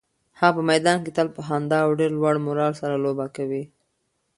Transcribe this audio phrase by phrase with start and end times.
[0.39, 3.63] هغه په میدان کې تل په خندا او ډېر لوړ مورال سره لوبه کوي.